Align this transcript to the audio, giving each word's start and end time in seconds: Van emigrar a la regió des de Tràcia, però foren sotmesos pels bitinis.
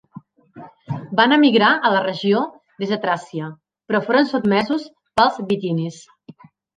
Van 1.17 1.33
emigrar 1.35 1.67
a 1.89 1.91
la 1.95 1.99
regió 2.05 2.39
des 2.83 2.93
de 2.93 2.97
Tràcia, 3.03 3.49
però 3.91 4.01
foren 4.07 4.31
sotmesos 4.31 4.87
pels 5.21 5.37
bitinis. 5.53 6.01